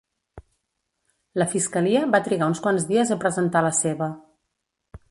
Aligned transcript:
La 1.41 1.45
fiscalia 1.51 2.01
va 2.17 2.23
trigar 2.29 2.49
uns 2.53 2.63
quants 2.65 2.89
dies 2.95 3.13
a 3.17 3.21
presentar 3.27 3.63
la 3.69 3.75
seva. 3.83 4.11